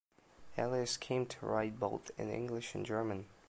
Elias 0.57 0.97
came 0.97 1.27
to 1.27 1.45
write 1.45 1.79
both 1.79 2.09
in 2.17 2.31
English 2.31 2.73
and 2.73 2.87
German. 2.87 3.27